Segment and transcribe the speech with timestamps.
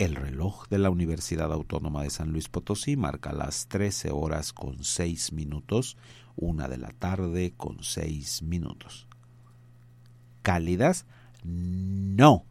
[0.00, 4.82] El reloj de la Universidad Autónoma de San Luis Potosí marca las 13 horas con
[4.82, 5.98] 6 minutos,
[6.36, 9.06] una de la tarde con 6 minutos.
[10.40, 11.04] ¿Cálidas?
[11.44, 12.46] No,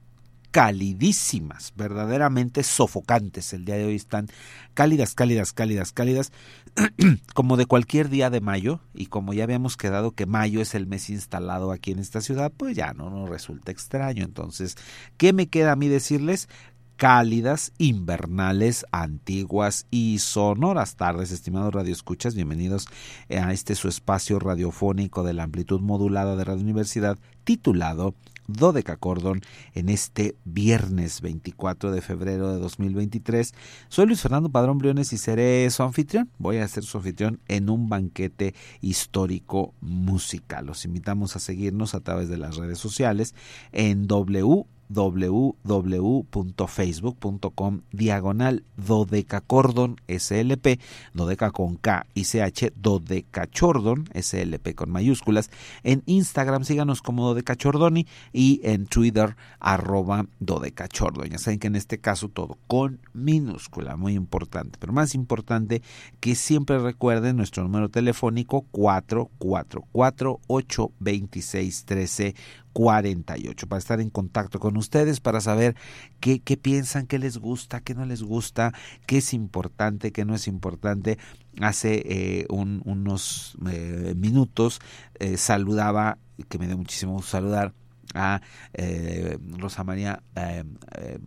[0.52, 3.54] calidísimas, verdaderamente sofocantes.
[3.54, 4.28] El día de hoy están
[4.74, 6.32] cálidas, cálidas, cálidas, cálidas,
[7.34, 8.80] como de cualquier día de mayo.
[8.94, 12.52] Y como ya habíamos quedado que mayo es el mes instalado aquí en esta ciudad,
[12.56, 14.24] pues ya no nos resulta extraño.
[14.24, 14.76] Entonces,
[15.18, 16.50] ¿qué me queda a mí decirles?
[17.00, 22.36] Cálidas, invernales, antiguas y sonoras tardes, estimados radioescuchas.
[22.36, 22.88] Bienvenidos
[23.30, 28.16] a este su espacio radiofónico de la amplitud modulada de Radio Universidad titulado
[28.48, 29.40] Dodeca Cordon
[29.76, 33.54] en este viernes 24 de febrero de 2023.
[33.88, 36.30] Soy Luis Fernando Padrón Briones y seré su anfitrión.
[36.38, 40.66] Voy a ser su anfitrión en un banquete histórico musical.
[40.66, 43.36] Los invitamos a seguirnos a través de las redes sociales
[43.72, 50.80] en W www.facebook.com diagonal dodecacordon slp,
[51.14, 55.50] dodeca con K y CH, dodecachordon slp con mayúsculas.
[55.84, 61.30] En Instagram síganos como dodecachordoni y en Twitter arroba dodecachordon.
[61.30, 64.80] Ya saben que en este caso todo con minúscula, muy importante.
[64.80, 65.82] Pero más importante
[66.20, 72.36] que siempre recuerden nuestro número telefónico 444 826 13
[72.74, 75.76] 48 para estar en contacto con ustedes, para saber
[76.20, 78.74] qué, qué piensan, qué les gusta, qué no les gusta,
[79.06, 81.18] qué es importante, qué no es importante.
[81.62, 84.80] Hace eh, unos eh, minutos
[85.20, 86.18] eh, saludaba,
[86.48, 87.74] que me dio muchísimo saludar,
[88.14, 88.42] a
[88.74, 90.64] eh, Rosa María eh,
[90.98, 91.20] eh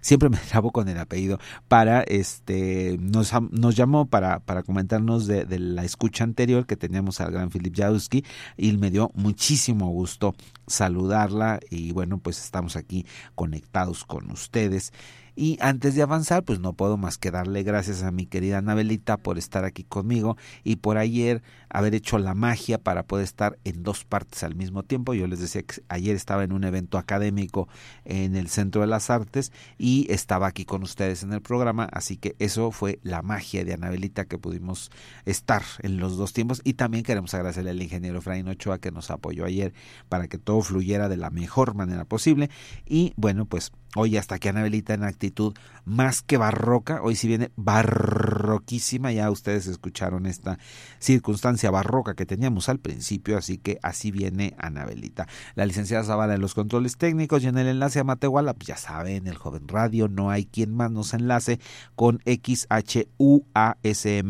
[0.00, 1.38] siempre me trabo con el apellido,
[1.68, 7.30] para este nos, nos llamó para, para comentarnos de, la escucha anterior que teníamos al
[7.30, 8.24] gran Philip Jadowski
[8.56, 10.34] y me dio muchísimo gusto
[10.66, 14.92] saludarla y bueno pues estamos aquí conectados con ustedes
[15.34, 19.16] y antes de avanzar, pues no puedo más que darle gracias a mi querida Anabelita
[19.16, 23.82] por estar aquí conmigo y por ayer haber hecho la magia para poder estar en
[23.82, 25.14] dos partes al mismo tiempo.
[25.14, 27.68] Yo les decía que ayer estaba en un evento académico
[28.04, 32.16] en el Centro de las Artes y estaba aquí con ustedes en el programa, así
[32.16, 34.90] que eso fue la magia de Anabelita que pudimos
[35.24, 39.10] estar en los dos tiempos y también queremos agradecerle al ingeniero Efraín Ochoa que nos
[39.10, 39.72] apoyó ayer
[40.08, 42.50] para que todo fluyera de la mejor manera posible
[42.86, 45.54] y bueno, pues hoy hasta aquí Anabelita en actitud
[45.84, 50.58] más que barroca, hoy sí viene barroquísima, ya ustedes escucharon esta
[50.98, 55.26] circunstancia barroca que teníamos al principio, así que así viene Anabelita.
[55.54, 58.76] La licenciada Zavala en los controles técnicos y en el enlace a Matehuala, pues ya
[58.76, 61.58] saben, el joven radio, no hay quien más nos enlace
[61.96, 63.10] con XHUASM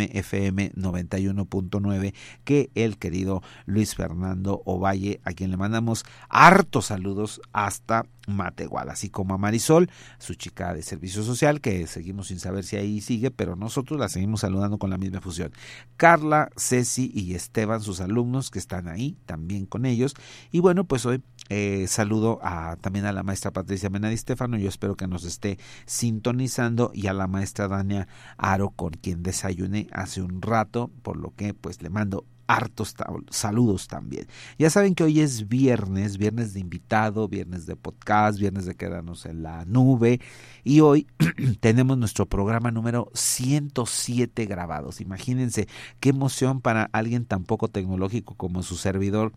[0.01, 2.15] FM 91.9
[2.45, 9.11] que el querido Luis Fernando Ovalle, a quien le mandamos hartos saludos hasta Matehuala, así
[9.11, 13.31] como a Marisol, su chica de servicio social, que seguimos sin saber si ahí sigue,
[13.31, 15.53] pero nosotros la seguimos saludando con la misma fusión.
[15.97, 20.15] Carla, Ceci y Esteban, sus alumnos que están ahí también con ellos.
[20.51, 24.69] Y bueno, pues hoy eh, saludo a, también a la maestra Patricia Menadi Estefano, yo
[24.69, 30.23] espero que nos esté sintonizando, y a la maestra Dania Aro, con quien desayuné hace
[30.23, 32.95] un rato, por lo que pues le mando hartos
[33.31, 34.27] saludos también.
[34.59, 39.25] Ya saben que hoy es viernes, viernes de invitado, viernes de podcast, viernes de quedarnos
[39.25, 40.21] en la nube
[40.63, 41.07] y hoy
[41.61, 45.01] tenemos nuestro programa número 107 grabados.
[45.01, 45.67] Imagínense
[45.99, 49.33] qué emoción para alguien tan poco tecnológico como su servidor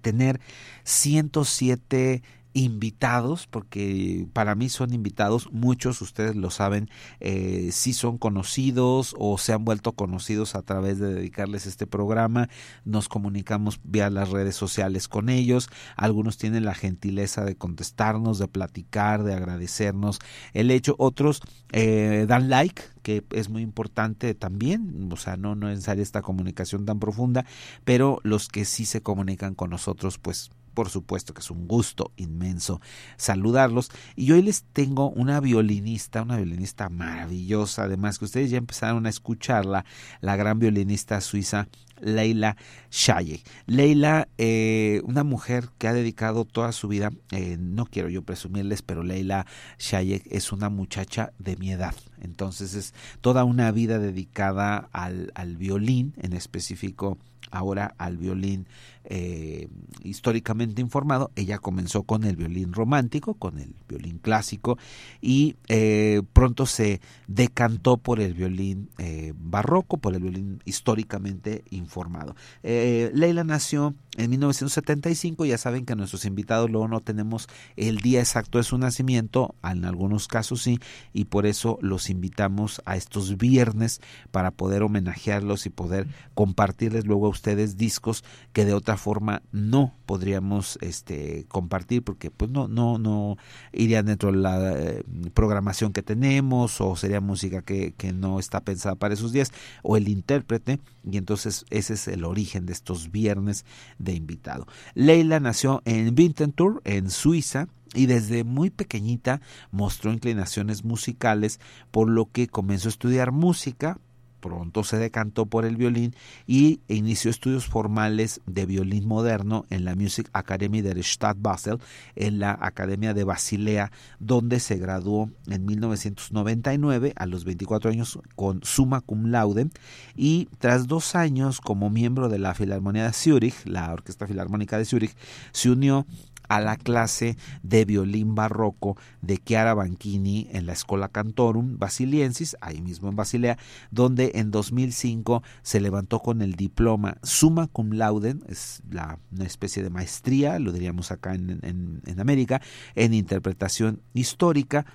[0.00, 0.40] tener
[0.84, 2.22] 107
[2.58, 9.38] invitados, porque para mí son invitados, muchos ustedes lo saben, eh, si son conocidos o
[9.38, 12.48] se han vuelto conocidos a través de dedicarles este programa,
[12.84, 18.48] nos comunicamos vía las redes sociales con ellos, algunos tienen la gentileza de contestarnos, de
[18.48, 20.18] platicar, de agradecernos
[20.52, 21.40] el hecho, otros
[21.72, 26.22] eh, dan like, que es muy importante también, o sea, no, no es necesaria esta
[26.22, 27.46] comunicación tan profunda,
[27.84, 32.12] pero los que sí se comunican con nosotros, pues por supuesto que es un gusto
[32.14, 32.80] inmenso
[33.16, 33.90] saludarlos.
[34.14, 39.08] Y hoy les tengo una violinista, una violinista maravillosa, además que ustedes ya empezaron a
[39.08, 39.84] escucharla,
[40.20, 41.66] la gran violinista suiza
[42.00, 42.56] Leila
[42.92, 43.44] Shayek.
[43.66, 48.82] Leila, eh, una mujer que ha dedicado toda su vida, eh, no quiero yo presumirles,
[48.82, 49.46] pero Leila
[49.80, 51.96] Shayek es una muchacha de mi edad.
[52.20, 57.18] Entonces es toda una vida dedicada al, al violín, en específico
[57.50, 58.66] ahora al violín
[59.04, 59.68] eh,
[60.02, 61.30] históricamente informado.
[61.34, 64.78] Ella comenzó con el violín romántico, con el violín clásico
[65.22, 72.36] y eh, pronto se decantó por el violín eh, barroco, por el violín históricamente informado.
[72.62, 78.58] Leila nació en 1975, ya saben que nuestros invitados luego no tenemos el día exacto
[78.58, 80.80] de su nacimiento, en algunos casos sí,
[81.12, 84.00] y por eso los invitamos a estos viernes
[84.32, 90.78] para poder homenajearlos y poder compartirles luego ustedes discos que de otra forma no podríamos
[90.80, 93.36] este compartir porque pues no no no
[93.72, 95.04] irían dentro de la eh,
[95.34, 99.96] programación que tenemos o sería música que, que no está pensada para esos días o
[99.96, 100.80] el intérprete
[101.10, 103.64] y entonces ese es el origen de estos viernes
[103.98, 104.66] de invitado.
[104.94, 112.30] Leila nació en Winterthur en Suiza y desde muy pequeñita mostró inclinaciones musicales por lo
[112.30, 113.98] que comenzó a estudiar música
[114.40, 116.14] pronto se decantó por el violín
[116.46, 121.78] y inició estudios formales de violín moderno en la Music Academy der Stadt Basel,
[122.16, 128.60] en la Academia de Basilea, donde se graduó en 1999 a los 24 años con
[128.62, 129.68] summa cum laude.
[130.16, 134.84] Y tras dos años como miembro de la Filarmonía de Zurich, la Orquesta Filarmónica de
[134.84, 135.14] Zurich,
[135.52, 136.06] se unió
[136.48, 142.80] a la clase de violín barroco de Chiara Banchini en la Escola Cantorum Basiliensis, ahí
[142.80, 143.58] mismo en Basilea,
[143.90, 149.82] donde en 2005 se levantó con el diploma Summa Cum Laude, es la, una especie
[149.82, 151.60] de maestría, lo diríamos acá en,
[152.04, 152.60] en América,
[152.94, 154.86] en interpretación histórica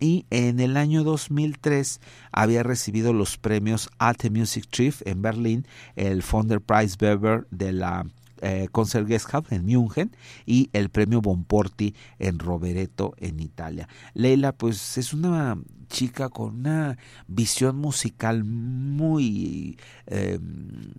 [0.00, 2.00] y en el año 2003
[2.32, 8.06] había recibido los premios Alte Music Chief en Berlín, el Fonder Prize Weber de la
[8.40, 10.16] eh, Concertgebouw en München
[10.46, 13.88] y el premio Bonporti en Rovereto en Italia.
[14.14, 20.92] Leila pues es una chica con una visión musical muy em,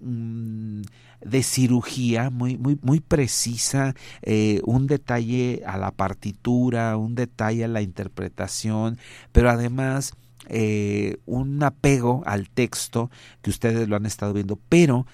[0.00, 0.82] mm,
[1.22, 7.68] de cirugía muy muy muy precisa eh, un detalle a la partitura un detalle a
[7.68, 8.98] la interpretación
[9.32, 10.14] pero además
[10.48, 13.10] eh, un apego al texto
[13.42, 15.06] que ustedes lo han estado viendo pero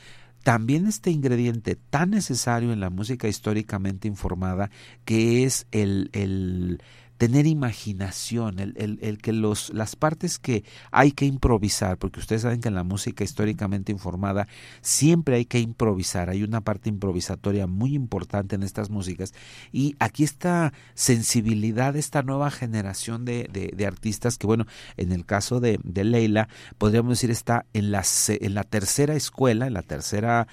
[0.47, 4.71] también este ingrediente tan necesario en la música históricamente informada
[5.05, 6.81] que es el, el
[7.18, 12.42] tener imaginación, el, el, el, que los, las partes que hay que improvisar, porque ustedes
[12.42, 14.49] saben que en la música históricamente informada
[14.80, 19.32] siempre hay que improvisar, hay una parte improvisatoria muy importante en estas músicas
[19.73, 25.25] y aquí esta sensibilidad, esta nueva generación de, de, de artistas que bueno, en el
[25.25, 29.82] caso de, de Leila, podríamos decir está en la, en la tercera escuela, en la
[29.82, 30.49] tercera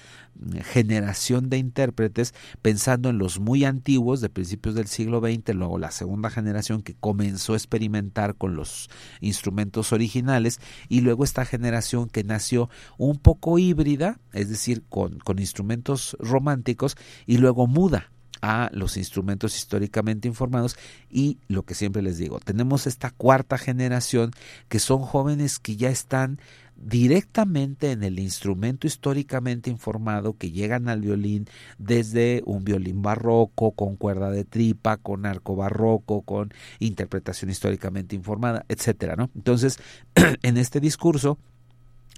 [0.62, 5.90] generación de intérpretes, pensando en los muy antiguos de principios del siglo XX, luego la
[5.90, 8.88] segunda generación que comenzó a experimentar con los
[9.20, 15.38] instrumentos originales, y luego esta generación que nació un poco híbrida, es decir, con, con
[15.38, 18.10] instrumentos románticos, y luego muda
[18.44, 20.76] a los instrumentos históricamente informados
[21.08, 24.32] y lo que siempre les digo, tenemos esta cuarta generación
[24.68, 26.38] que son jóvenes que ya están
[26.76, 31.46] directamente en el instrumento históricamente informado que llegan al violín
[31.78, 38.66] desde un violín barroco con cuerda de tripa, con arco barroco, con interpretación históricamente informada,
[38.68, 39.30] etcétera, ¿no?
[39.34, 39.78] Entonces,
[40.42, 41.38] en este discurso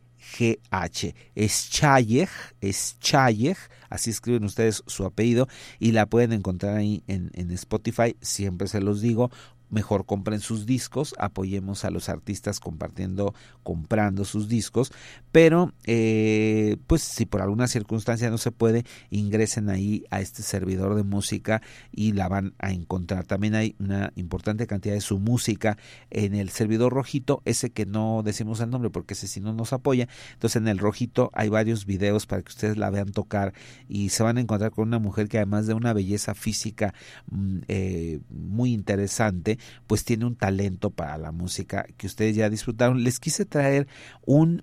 [1.34, 2.28] Es Chayej,
[2.60, 3.56] es Chayej,
[3.90, 5.48] así escriben ustedes su apellido
[5.78, 9.30] y la pueden encontrar ahí en, en Spotify, siempre se los digo,
[9.72, 14.92] mejor compren sus discos, apoyemos a los artistas compartiendo, comprando sus discos,
[15.32, 20.94] pero eh, pues si por alguna circunstancia no se puede, ingresen ahí a este servidor
[20.94, 23.26] de música y la van a encontrar.
[23.26, 25.78] También hay una importante cantidad de su música
[26.10, 29.72] en el servidor rojito, ese que no decimos el nombre porque ese sí no nos
[29.72, 33.54] apoya, entonces en el rojito hay varios videos para que ustedes la vean tocar
[33.88, 36.92] y se van a encontrar con una mujer que además de una belleza física
[37.30, 43.02] mm, eh, muy interesante, pues tiene un talento para la música que ustedes ya disfrutaron.
[43.04, 43.86] Les quise traer
[44.24, 44.62] un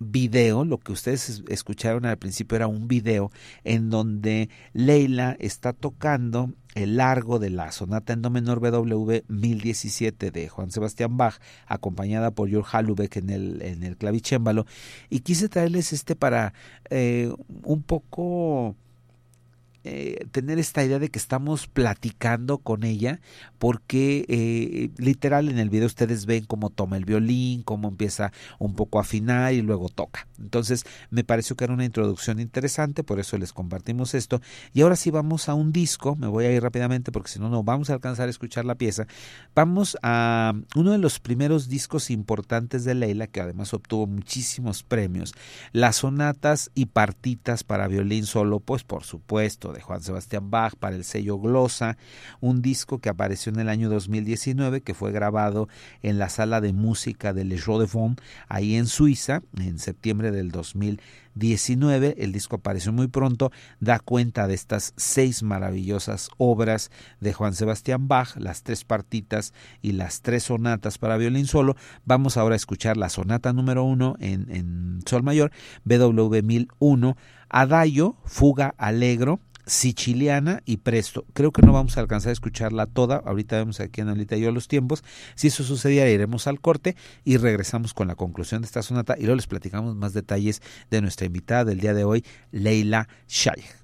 [0.00, 3.30] video, lo que ustedes escucharon al principio era un video
[3.64, 10.30] en donde Leila está tocando el largo de la sonata en do menor BW 1017
[10.30, 14.66] de Juan Sebastián Bach, acompañada por George Halubeck en el, en el clavicémbalo,
[15.10, 16.54] y quise traerles este para
[16.88, 17.30] eh,
[17.64, 18.76] un poco
[19.82, 23.20] eh, tener esta idea de que estamos platicando con ella,
[23.60, 28.74] porque eh, literal en el video ustedes ven cómo toma el violín, cómo empieza un
[28.74, 30.26] poco a afinar y luego toca.
[30.38, 34.40] Entonces me pareció que era una introducción interesante, por eso les compartimos esto.
[34.72, 37.50] Y ahora sí vamos a un disco, me voy a ir rápidamente porque si no,
[37.50, 39.06] no vamos a alcanzar a escuchar la pieza.
[39.54, 45.34] Vamos a uno de los primeros discos importantes de Leila, que además obtuvo muchísimos premios,
[45.72, 50.96] las sonatas y partitas para violín solo, pues por supuesto de Juan Sebastián Bach para
[50.96, 51.98] el sello Glosa,
[52.40, 55.68] un disco que apareció en el año 2019 que fue grabado
[56.02, 57.60] en la sala de música de Le
[58.48, 62.16] ahí en Suiza en septiembre del 2019.
[62.18, 66.90] El disco apareció muy pronto, da cuenta de estas seis maravillosas obras
[67.20, 69.52] de Juan Sebastián Bach, las tres partitas
[69.82, 71.76] y las tres sonatas para violín solo.
[72.04, 75.52] Vamos ahora a escuchar la sonata número uno en, en sol mayor,
[75.84, 77.16] BW 1001,
[77.48, 79.40] Adagio, Fuga Alegro,
[79.70, 81.24] siciliana y presto.
[81.32, 83.22] Creo que no vamos a alcanzar a escucharla toda.
[83.24, 85.04] Ahorita vemos aquí en Alita y yo los tiempos.
[85.36, 89.22] Si eso sucediera, iremos al corte y regresamos con la conclusión de esta sonata y
[89.22, 90.60] luego les platicamos más detalles
[90.90, 93.79] de nuestra invitada del día de hoy, Leila Shaykh.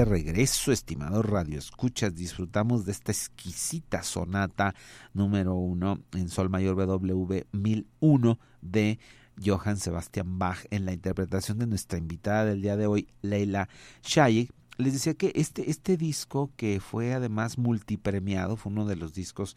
[0.00, 2.14] De regreso, estimados radioescuchas.
[2.14, 4.74] Disfrutamos de esta exquisita sonata
[5.12, 8.98] número uno en Sol Mayor BWV 1001 de
[9.44, 13.68] Johann Sebastian Bach en la interpretación de nuestra invitada del día de hoy, Leila
[14.02, 14.50] Shayek.
[14.78, 19.54] Les decía que este, este disco, que fue además multipremiado, fue uno de los discos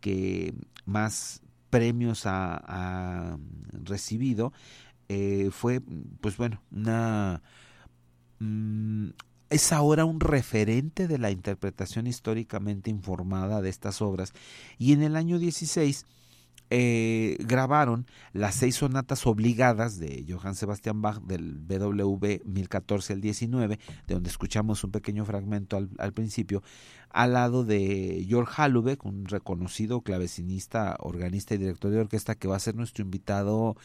[0.00, 0.54] que
[0.86, 3.36] más premios ha,
[3.84, 4.54] recibido,
[5.10, 5.82] eh, fue,
[6.22, 7.42] pues bueno, una
[8.42, 9.10] Mm,
[9.52, 14.32] es ahora un referente de la interpretación históricamente informada de estas obras.
[14.78, 16.06] Y en el año 16
[16.70, 23.78] eh, grabaron las seis sonatas obligadas de Johann Sebastian Bach del BWV 1014 al 19,
[24.06, 26.62] de donde escuchamos un pequeño fragmento al, al principio,
[27.10, 32.56] al lado de Georg Halubeck, un reconocido clavecinista, organista y director de orquesta que va
[32.56, 33.76] a ser nuestro invitado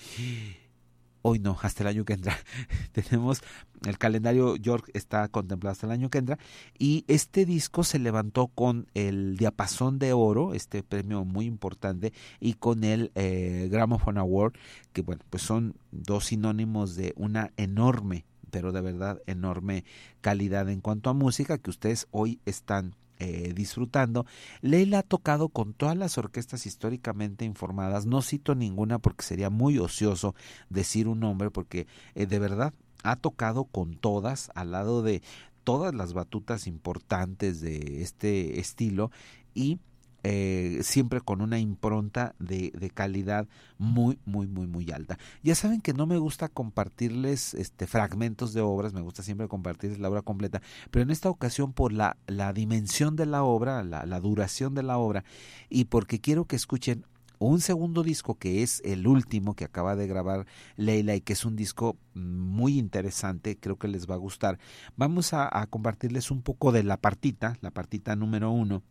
[1.21, 2.37] hoy no, hasta el año que entra.
[2.91, 3.41] Tenemos
[3.85, 6.39] el calendario York está contemplado hasta el año que entra
[6.79, 12.53] y este disco se levantó con el diapasón de oro, este premio muy importante y
[12.53, 14.53] con el eh, Gramophone Award,
[14.93, 19.85] que bueno, pues son dos sinónimos de una enorme, pero de verdad enorme
[20.21, 24.25] calidad en cuanto a música que ustedes hoy están eh, disfrutando.
[24.61, 29.79] Leila ha tocado con todas las orquestas históricamente informadas, no cito ninguna porque sería muy
[29.79, 30.35] ocioso
[30.69, 35.21] decir un nombre, porque eh, de verdad ha tocado con todas al lado de
[35.63, 39.11] todas las batutas importantes de este estilo
[39.53, 39.79] y
[40.29, 45.17] eh, siempre con una impronta de, calidad muy, muy, muy, muy alta.
[45.41, 49.99] Ya saben que no me gusta compartirles este, fragmentos de obras, me gusta siempre compartirles
[49.99, 50.61] la obra completa,
[50.91, 54.97] pero en esta ocasión por la, la dimensión de la obra, la, duración de la
[54.97, 55.23] obra
[55.69, 57.05] y porque quiero que escuchen
[57.39, 61.45] un segundo disco que es el último que acaba de grabar Leila y que es
[61.45, 64.59] un disco muy interesante, creo que les va a gustar.
[64.97, 68.83] Vamos a compartirles un poco de la partita, la partita número uno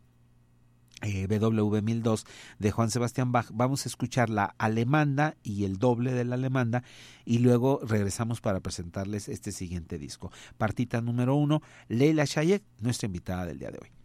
[1.03, 2.25] eh, BW 1002
[2.59, 3.47] de Juan Sebastián Bach.
[3.53, 6.83] Vamos a escuchar la alemanda y el doble de la alemanda
[7.25, 10.31] y luego regresamos para presentarles este siguiente disco.
[10.59, 13.96] Partita número uno, Leila Shayek, nuestra invitada del día de hoy.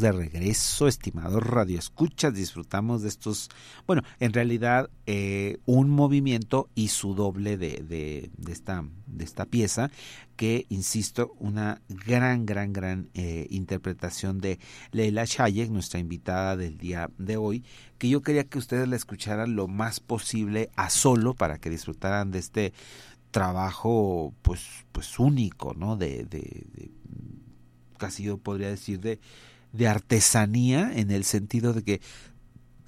[0.00, 3.48] De regreso, estimados radioescuchas, disfrutamos de estos,
[3.86, 9.90] bueno, en realidad eh, un movimiento y su doble de, de, esta, de esta pieza,
[10.36, 14.58] que, insisto, una gran, gran, gran eh, interpretación de
[14.92, 17.64] Leila Shayek, nuestra invitada del día de hoy,
[17.98, 22.30] que yo quería que ustedes la escucharan lo más posible a solo para que disfrutaran
[22.30, 22.72] de este
[23.30, 26.90] trabajo pues pues único no de, de
[27.98, 29.20] casi yo podría decir de
[29.72, 32.00] de artesanía en el sentido de que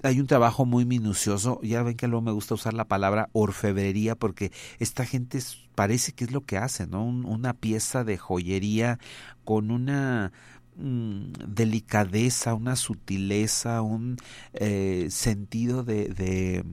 [0.03, 1.59] hay un trabajo muy minucioso.
[1.61, 5.39] Ya ven que luego me gusta usar la palabra orfebrería porque esta gente
[5.75, 7.05] parece que es lo que hace, ¿no?
[7.05, 8.99] una pieza de joyería
[9.43, 10.31] con una
[10.75, 14.17] mm, delicadeza, una sutileza, un
[14.53, 16.63] eh, sentido de,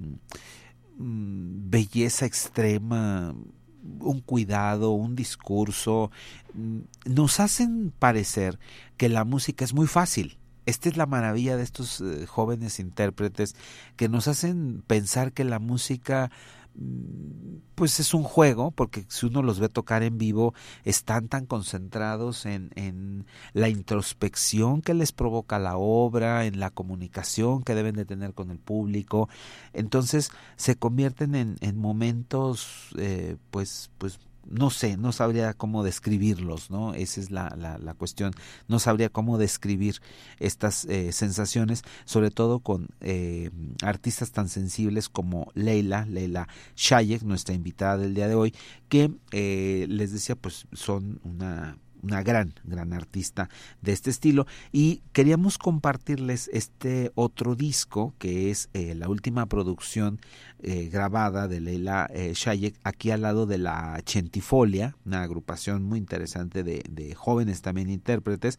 [0.99, 3.35] mm, belleza extrema
[4.01, 6.11] un cuidado, un discurso,
[6.55, 8.59] mm, nos hacen parecer
[8.97, 10.39] que la música es muy fácil.
[10.67, 13.57] Esta es la maravilla de estos eh, jóvenes intérpretes
[13.97, 16.31] que nos hacen pensar que la música
[17.75, 20.53] pues es un juego, porque si uno los ve tocar en vivo,
[20.85, 27.63] están tan concentrados en, en, la introspección que les provoca la obra, en la comunicación
[27.63, 29.29] que deben de tener con el público.
[29.73, 34.19] Entonces se convierten en, en momentos eh, pues, pues
[34.51, 36.95] no sé, no sabría cómo describirlos, ¿no?
[36.95, 38.33] Esa es la, la, cuestión.
[38.67, 40.01] No sabría cómo describir
[40.39, 43.51] estas eh, sensaciones, sobre todo con eh,
[43.83, 48.55] artistas tan sensibles como Leila, Leila Shayek, nuestra invitada del día de hoy,
[48.89, 53.49] que eh, les decía, pues son una una gran, gran artista
[53.83, 54.47] de este estilo.
[54.73, 60.21] Y queríamos compartirles este otro disco que es eh, la última producción
[60.61, 65.99] eh, grabada de Leila eh, Shayek aquí al lado de la Chentifolia, una agrupación muy
[65.99, 68.59] interesante de, de jóvenes también intérpretes.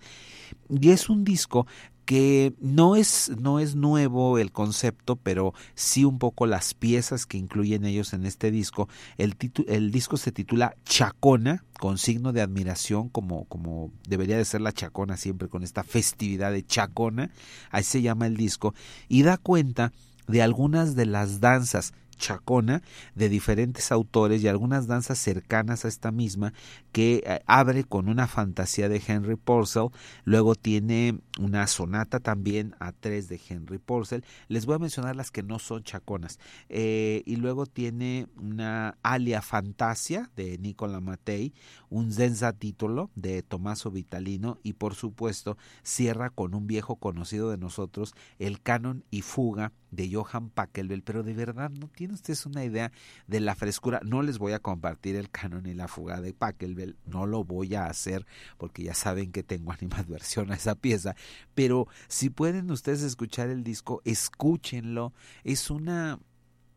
[0.70, 1.68] Y es un disco
[2.10, 7.38] que no es, no es nuevo el concepto, pero sí un poco las piezas que
[7.38, 8.90] incluyen ellos en este disco.
[9.20, 9.36] El,
[9.68, 14.72] el disco se titula Chacona, con signo de admiración, como, como debería de ser la
[14.72, 17.30] Chacona siempre, con esta festividad de Chacona,
[17.70, 18.74] ahí se llama el disco,
[19.08, 19.94] y da cuenta
[20.28, 22.82] de algunas de las danzas chacona
[23.16, 26.54] de diferentes autores y algunas danzas cercanas a esta misma
[26.92, 29.90] que eh, abre con una fantasía de Henry Purcell,
[30.26, 35.32] luego tiene una sonata también a tres de Henry Purcell, les voy a mencionar las
[35.32, 41.54] que no son chaconas, eh, y luego tiene una alia fantasia de Nicola Mattei,
[41.90, 47.58] un zenza título de Tommaso Vitalino y por supuesto cierra con un viejo conocido de
[47.58, 52.64] nosotros, el canon y fuga de Johann Pachelbel, pero de verdad no tiene ustedes una
[52.64, 52.92] idea
[53.28, 54.02] de la frescura.
[54.04, 57.76] No les voy a compartir el canon y la fuga de Pachelbel, no lo voy
[57.76, 58.26] a hacer
[58.58, 61.16] porque ya saben que tengo animadversión a esa pieza,
[61.56, 65.14] pero si pueden ustedes escuchar el disco, escúchenlo.
[65.44, 66.20] Es una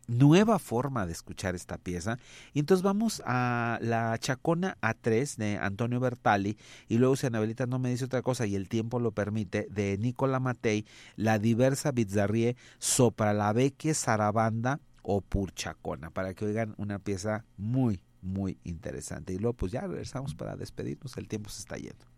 [0.08, 2.18] nueva forma de escuchar esta pieza.
[2.52, 6.56] Y entonces vamos a la Chacona A3 de Antonio Bertali
[6.88, 9.98] y luego si Anabelita no me dice otra cosa y el tiempo lo permite, de
[9.98, 10.86] Nicola Matei,
[11.16, 18.00] la diversa Bizzarrie sopra la vecchia Sarabanda o Purchacona, para que oigan una pieza muy,
[18.20, 19.32] muy interesante.
[19.32, 22.11] Y luego pues ya regresamos para despedirnos, el tiempo se está yendo.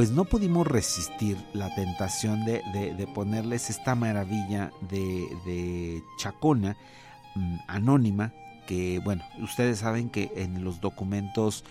[0.00, 6.74] Pues no pudimos resistir la tentación de, ponerles esta maravilla de, Chacona
[7.34, 8.32] mm, anónima
[8.70, 11.64] que, bueno, ustedes saben que en los documentos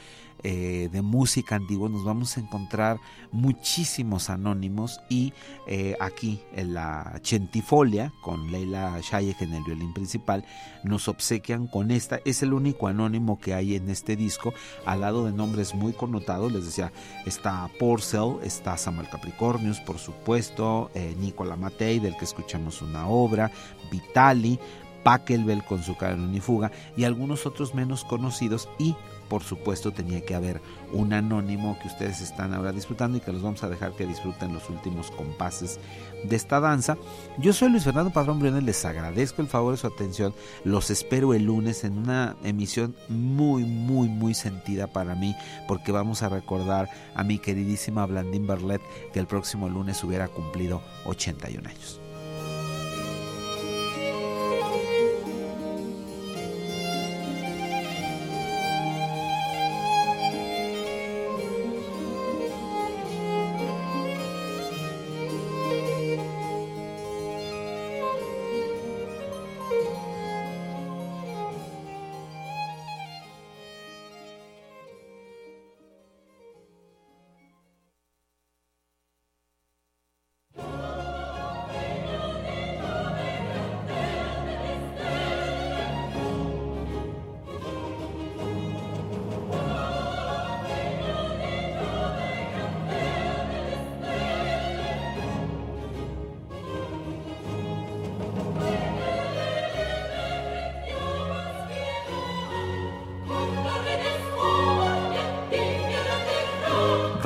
[0.43, 2.97] eh, de música antigua nos vamos a encontrar
[3.31, 5.33] muchísimos anónimos y
[5.67, 10.45] eh, aquí en la Chentifolia con Leila Shayek en el violín principal
[10.83, 12.19] nos obsequian con esta.
[12.23, 14.53] Es el único anónimo que hay en este disco
[14.85, 16.91] al lado de nombres muy connotados les decía
[17.25, 23.51] está Porcel está Samuel Capricornius por supuesto eh, Nicola Matei del que escuchamos una obra
[23.91, 24.59] Vitali
[25.03, 28.95] Pachelbel con su canon y fuga y algunos otros menos conocidos y
[29.29, 30.59] por supuesto tenía que haber
[30.91, 34.53] un anónimo que ustedes están ahora disfrutando y que los vamos a dejar que disfruten
[34.53, 35.79] los últimos compases
[36.23, 36.97] de esta danza.
[37.37, 40.33] Yo soy Luis Fernando Padrón Briones, les agradezco el favor de su atención,
[40.63, 45.35] los espero el lunes en una emisión muy, muy, muy sentida para mí,
[45.67, 48.81] porque vamos a recordar a mi queridísima Blandín Barlet
[49.13, 52.08] que el próximo lunes hubiera cumplido 81 años.